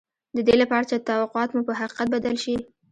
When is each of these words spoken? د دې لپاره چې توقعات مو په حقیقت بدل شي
د 0.35 0.37
دې 0.47 0.55
لپاره 0.61 0.85
چې 0.89 1.03
توقعات 1.09 1.49
مو 1.51 1.61
په 1.67 1.73
حقیقت 1.79 2.07
بدل 2.15 2.35
شي 2.43 2.55